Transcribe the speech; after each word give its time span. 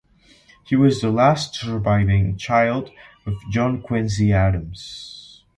He 0.65 0.75
was 0.75 0.99
the 0.99 1.11
last 1.11 1.53
surviving 1.53 2.35
child 2.35 2.89
of 3.27 3.35
John 3.51 3.83
Quincy 3.83 4.33
Adams. 4.33 5.43